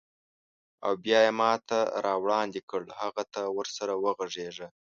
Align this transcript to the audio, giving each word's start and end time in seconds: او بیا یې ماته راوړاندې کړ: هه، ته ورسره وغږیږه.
او 0.85 0.91
بیا 1.03 1.19
یې 1.25 1.31
ماته 1.39 1.79
راوړاندې 2.05 2.61
کړ: 2.69 2.81
هه، 2.99 3.09
ته 3.33 3.41
ورسره 3.57 3.93
وغږیږه. 4.03 4.67